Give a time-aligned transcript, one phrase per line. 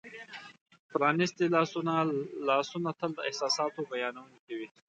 [0.91, 1.93] پرانیستي لاسونه:
[2.47, 4.67] لاسونه تل د احساساتو بیانونکي وي.